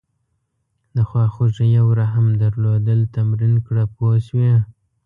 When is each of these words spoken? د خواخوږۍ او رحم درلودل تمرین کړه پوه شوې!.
د 0.95 0.97
خواخوږۍ 1.09 1.71
او 1.81 1.87
رحم 1.99 2.27
درلودل 2.43 2.99
تمرین 3.15 3.53
کړه 3.65 3.83
پوه 3.95 4.15
شوې!. 4.27 4.53